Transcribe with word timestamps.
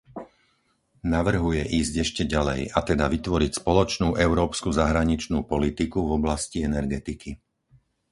Navrhuje 1.13 1.61
ísť 1.79 1.93
ešte 2.05 2.23
ďalej, 2.33 2.61
a 2.73 2.79
teda 2.89 3.05
vytvoriť 3.15 3.51
spoločnú 3.61 4.09
európsku 4.27 4.69
zahraničnú 4.79 5.39
politiku 5.53 5.99
v 6.09 6.17
oblasti 6.19 6.57
energetiky. 6.69 7.31